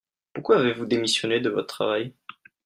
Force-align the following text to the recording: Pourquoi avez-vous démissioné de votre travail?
Pourquoi 0.33 0.57
avez-vous 0.57 0.87
démissioné 0.87 1.41
de 1.41 1.51
votre 1.51 1.67
travail? 1.67 2.11